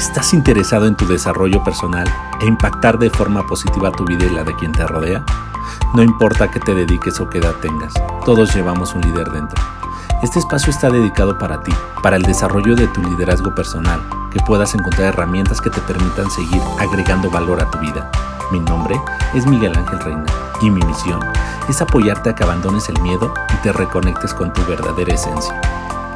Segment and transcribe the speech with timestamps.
[0.00, 2.08] ¿Estás interesado en tu desarrollo personal
[2.40, 5.22] e impactar de forma positiva tu vida y la de quien te rodea?
[5.92, 7.92] No importa qué te dediques o qué edad tengas,
[8.24, 9.62] todos llevamos un líder dentro.
[10.22, 11.72] Este espacio está dedicado para ti,
[12.02, 14.00] para el desarrollo de tu liderazgo personal,
[14.32, 18.10] que puedas encontrar herramientas que te permitan seguir agregando valor a tu vida.
[18.50, 18.98] Mi nombre
[19.34, 20.24] es Miguel Ángel Reina
[20.62, 21.20] y mi misión
[21.68, 25.60] es apoyarte a que abandones el miedo y te reconectes con tu verdadera esencia.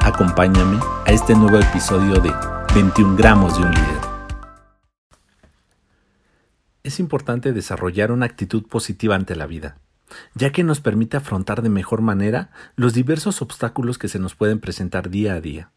[0.02, 2.32] Acompáñame a este nuevo episodio de
[2.74, 4.00] 21 gramos de un líder.
[6.82, 9.76] Es importante desarrollar una actitud positiva ante la vida,
[10.34, 14.58] ya que nos permite afrontar de mejor manera los diversos obstáculos que se nos pueden
[14.58, 15.70] presentar día a día.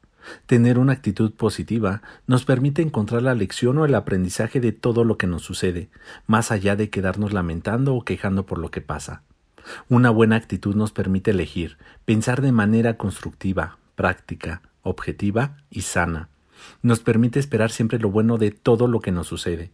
[0.47, 5.19] Tener una actitud positiva nos permite encontrar la lección o el aprendizaje de todo lo
[5.19, 5.91] que nos sucede,
[6.25, 9.21] más allá de quedarnos lamentando o quejando por lo que pasa.
[9.87, 16.29] Una buena actitud nos permite elegir, pensar de manera constructiva, práctica, objetiva y sana,
[16.81, 19.71] nos permite esperar siempre lo bueno de todo lo que nos sucede.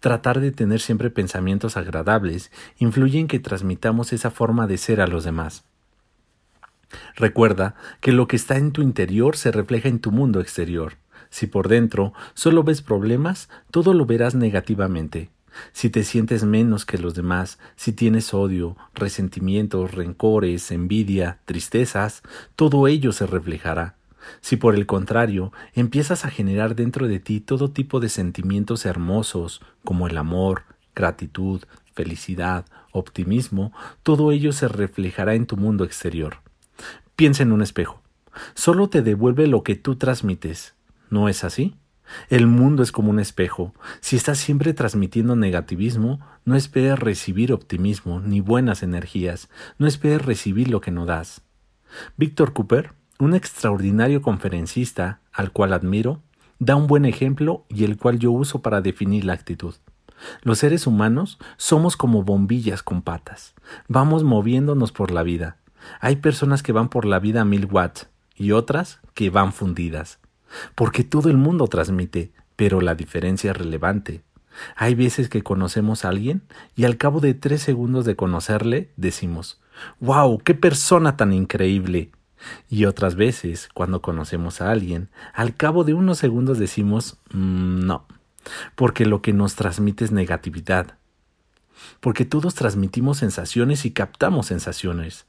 [0.00, 5.06] Tratar de tener siempre pensamientos agradables influye en que transmitamos esa forma de ser a
[5.06, 5.64] los demás.
[7.14, 10.94] Recuerda que lo que está en tu interior se refleja en tu mundo exterior.
[11.30, 15.30] Si por dentro solo ves problemas, todo lo verás negativamente.
[15.72, 22.22] Si te sientes menos que los demás, si tienes odio, resentimientos, rencores, envidia, tristezas,
[22.56, 23.96] todo ello se reflejará.
[24.40, 29.60] Si por el contrario empiezas a generar dentro de ti todo tipo de sentimientos hermosos
[29.84, 30.64] como el amor,
[30.94, 31.62] gratitud,
[31.94, 33.72] felicidad, optimismo,
[34.02, 36.38] todo ello se reflejará en tu mundo exterior.
[37.16, 38.02] Piensa en un espejo.
[38.54, 40.74] Solo te devuelve lo que tú transmites.
[41.10, 41.76] ¿No es así?
[42.28, 43.74] El mundo es como un espejo.
[44.00, 50.68] Si estás siempre transmitiendo negativismo, no esperes recibir optimismo ni buenas energías, no esperes recibir
[50.68, 51.42] lo que no das.
[52.16, 56.20] Víctor Cooper un extraordinario conferencista, al cual admiro,
[56.58, 59.74] da un buen ejemplo y el cual yo uso para definir la actitud.
[60.42, 63.54] Los seres humanos somos como bombillas con patas.
[63.88, 65.56] Vamos moviéndonos por la vida.
[66.00, 70.18] Hay personas que van por la vida a mil watts y otras que van fundidas.
[70.74, 74.22] Porque todo el mundo transmite, pero la diferencia es relevante.
[74.76, 76.42] Hay veces que conocemos a alguien
[76.76, 79.60] y al cabo de tres segundos de conocerle decimos
[80.00, 80.38] ¡Wow!
[80.44, 82.10] ¡Qué persona tan increíble!
[82.68, 88.06] Y otras veces, cuando conocemos a alguien, al cabo de unos segundos decimos mm, no,
[88.74, 90.98] porque lo que nos transmite es negatividad.
[92.00, 95.26] Porque todos transmitimos sensaciones y captamos sensaciones.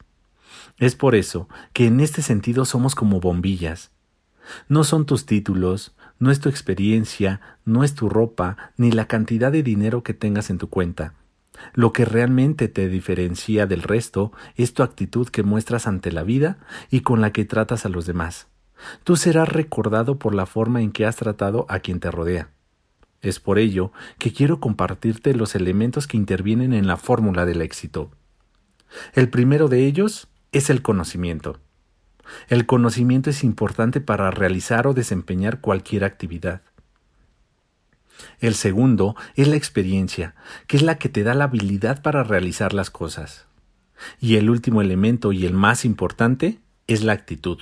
[0.77, 3.91] Es por eso que en este sentido somos como bombillas.
[4.67, 9.51] No son tus títulos, no es tu experiencia, no es tu ropa, ni la cantidad
[9.51, 11.13] de dinero que tengas en tu cuenta
[11.73, 16.57] lo que realmente te diferencia del resto es tu actitud que muestras ante la vida
[16.89, 18.47] y con la que tratas a los demás.
[19.03, 22.49] Tú serás recordado por la forma en que has tratado a quien te rodea.
[23.21, 28.09] Es por ello que quiero compartirte los elementos que intervienen en la fórmula del éxito.
[29.13, 31.59] El primero de ellos es el conocimiento.
[32.47, 36.61] El conocimiento es importante para realizar o desempeñar cualquier actividad.
[38.39, 40.35] El segundo es la experiencia,
[40.67, 43.45] que es la que te da la habilidad para realizar las cosas.
[44.19, 47.59] Y el último elemento y el más importante es la actitud.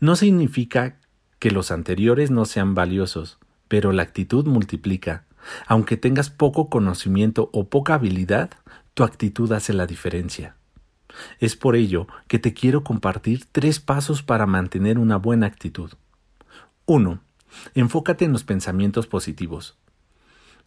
[0.00, 0.96] No significa
[1.38, 3.38] que los anteriores no sean valiosos,
[3.68, 5.24] pero la actitud multiplica.
[5.66, 8.50] Aunque tengas poco conocimiento o poca habilidad,
[8.94, 10.56] tu actitud hace la diferencia.
[11.38, 15.92] Es por ello que te quiero compartir tres pasos para mantener una buena actitud.
[16.86, 17.20] 1.
[17.74, 19.78] Enfócate en los pensamientos positivos.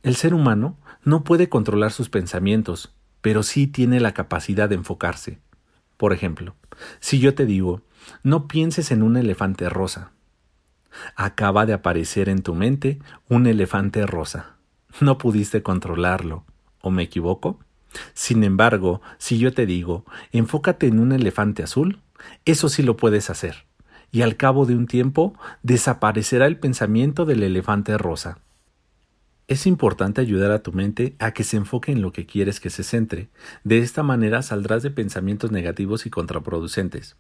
[0.04, 5.40] El ser humano no puede controlar sus pensamientos, pero sí tiene la capacidad de enfocarse.
[5.98, 6.56] Por ejemplo,
[7.00, 7.82] si yo te digo,
[8.24, 10.12] no pienses en un elefante rosa.
[11.16, 13.00] Acaba de aparecer en tu mente
[13.30, 14.56] un elefante rosa.
[15.00, 16.44] No pudiste controlarlo.
[16.82, 17.60] ¿O me equivoco?
[18.14, 22.02] Sin embargo, si yo te digo, enfócate en un elefante azul,
[22.46, 23.66] eso sí lo puedes hacer
[24.12, 25.34] y al cabo de un tiempo
[25.64, 28.40] desaparecerá el pensamiento del elefante rosa.
[29.48, 32.70] Es importante ayudar a tu mente a que se enfoque en lo que quieres que
[32.70, 33.28] se centre.
[33.66, 37.18] De esta manera saldrás de pensamientos negativos y contraproducentes.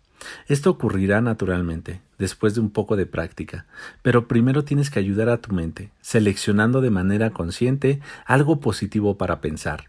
[0.47, 3.65] Esto ocurrirá naturalmente, después de un poco de práctica,
[4.01, 9.41] pero primero tienes que ayudar a tu mente, seleccionando de manera consciente algo positivo para
[9.41, 9.87] pensar.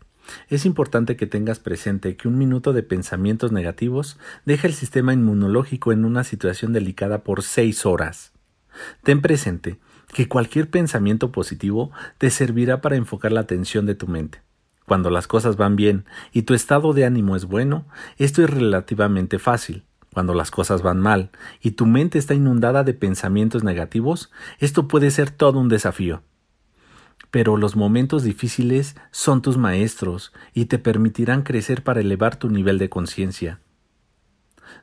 [0.49, 5.93] Es importante que tengas presente que un minuto de pensamientos negativos deja el sistema inmunológico
[5.93, 8.33] en una situación delicada por seis horas.
[9.03, 9.79] Ten presente
[10.13, 14.43] que cualquier pensamiento positivo te servirá para enfocar la atención de tu mente.
[14.87, 17.87] Cuando las cosas van bien y tu estado de ánimo es bueno,
[18.19, 21.31] esto es relativamente fácil, cuando las cosas van mal
[21.61, 26.23] y tu mente está inundada de pensamientos negativos, esto puede ser todo un desafío.
[27.31, 32.79] Pero los momentos difíciles son tus maestros y te permitirán crecer para elevar tu nivel
[32.79, 33.61] de conciencia.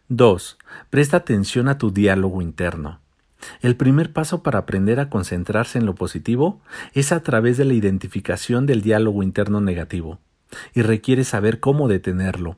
[0.08, 0.58] 2.
[0.90, 3.00] Presta atención a tu diálogo interno.
[3.62, 6.62] El primer paso para aprender a concentrarse en lo positivo
[6.94, 10.20] es a través de la identificación del diálogo interno negativo,
[10.74, 12.58] y requiere saber cómo detenerlo.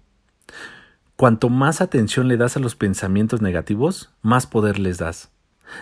[1.16, 5.32] Cuanto más atención le das a los pensamientos negativos, más poder les das.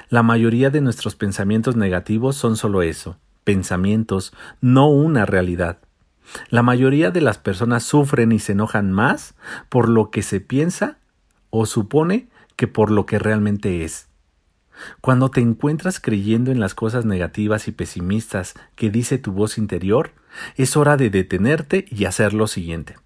[0.10, 3.18] La mayoría de nuestros pensamientos negativos son solo eso,
[3.50, 4.32] pensamientos,
[4.62, 5.80] no una realidad.
[6.52, 9.34] La mayoría de las personas sufren y se enojan más
[9.70, 11.00] por lo que se piensa
[11.50, 14.08] o supone que por lo que realmente es.
[15.02, 20.12] Cuando te encuentras creyendo en las cosas negativas y pesimistas que dice tu voz interior,
[20.56, 22.98] es hora de detenerte y hacer lo siguiente.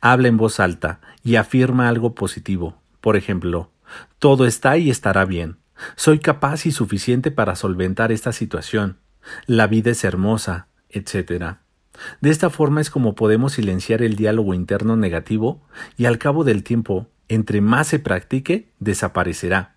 [0.00, 2.80] Habla en voz alta y afirma algo positivo.
[3.00, 3.72] Por ejemplo,
[4.20, 5.56] todo está y estará bien.
[5.96, 8.98] Soy capaz y suficiente para solventar esta situación.
[9.46, 11.56] La vida es hermosa, etc.
[12.20, 15.62] De esta forma es como podemos silenciar el diálogo interno negativo
[15.96, 19.76] y al cabo del tiempo, entre más se practique, desaparecerá.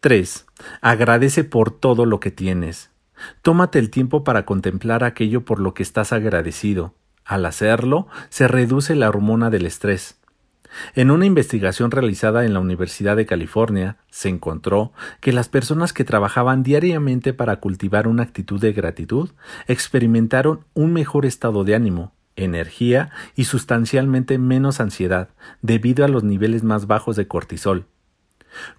[0.00, 0.46] 3.
[0.80, 2.90] Agradece por todo lo que tienes.
[3.42, 6.94] Tómate el tiempo para contemplar aquello por lo que estás agradecido.
[7.24, 10.19] Al hacerlo, se reduce la hormona del estrés.
[10.94, 16.04] En una investigación realizada en la Universidad de California, se encontró que las personas que
[16.04, 19.30] trabajaban diariamente para cultivar una actitud de gratitud
[19.66, 25.28] experimentaron un mejor estado de ánimo, energía y sustancialmente menos ansiedad
[25.62, 27.86] debido a los niveles más bajos de cortisol.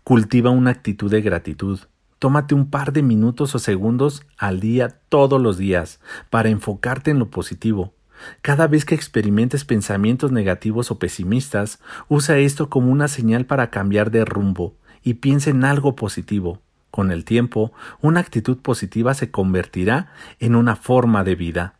[0.03, 1.79] Cultiva una actitud de gratitud.
[2.19, 5.99] Tómate un par de minutos o segundos al día todos los días
[6.29, 7.93] para enfocarte en lo positivo,
[8.41, 14.12] cada vez que experimentes pensamientos negativos o pesimistas, usa esto como una señal para cambiar
[14.12, 16.62] de rumbo y piensa en algo positivo.
[16.91, 17.71] Con el tiempo,
[18.01, 21.75] una actitud positiva se convertirá en una forma de vida.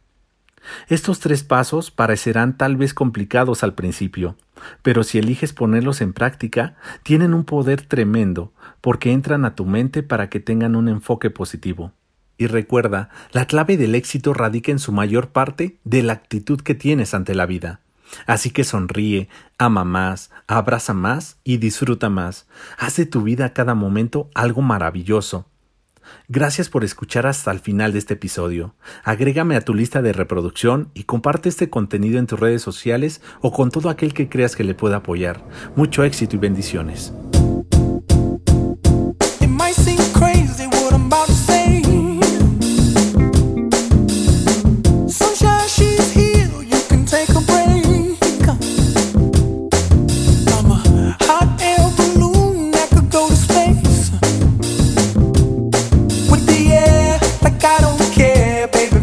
[0.88, 4.36] Estos tres pasos parecerán tal vez complicados al principio,
[4.84, 10.04] pero si eliges ponerlos en práctica, tienen un poder tremendo porque entran a tu mente
[10.04, 11.94] para que tengan un enfoque positivo.
[12.42, 16.74] Y recuerda, la clave del éxito radica en su mayor parte de la actitud que
[16.74, 17.82] tienes ante la vida.
[18.26, 19.30] Así que sonríe,
[19.60, 22.48] ama más, abraza más y disfruta más.
[22.80, 25.46] Haz de tu vida a cada momento algo maravilloso.
[26.30, 28.74] Gracias por escuchar hasta el final de este episodio.
[29.04, 33.52] Agrégame a tu lista de reproducción y comparte este contenido en tus redes sociales o
[33.52, 35.46] con todo aquel que creas que le pueda apoyar.
[35.76, 37.14] Mucho éxito y bendiciones.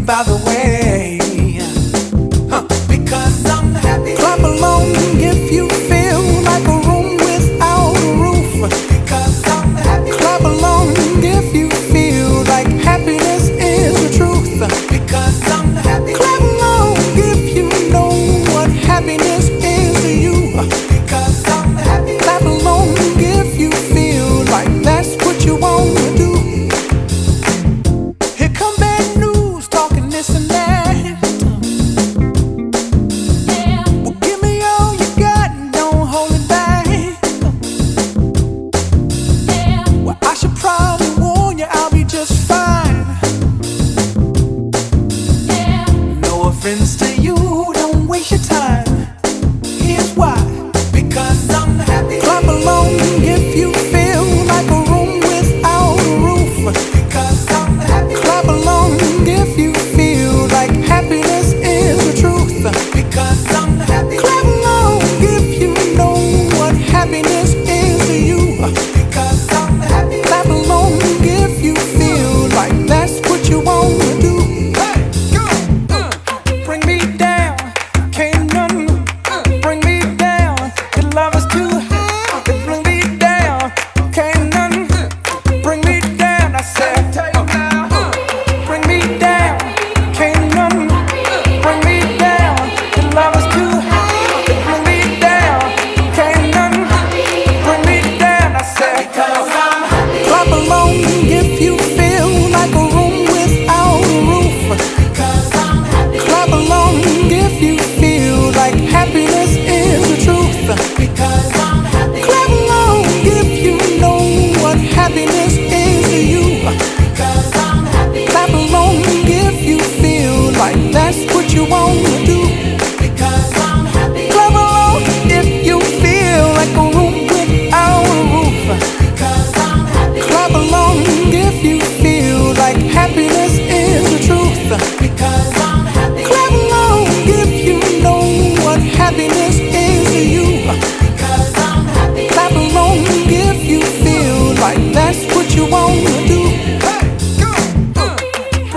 [0.08, 0.37] by the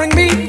[0.09, 0.40] bring me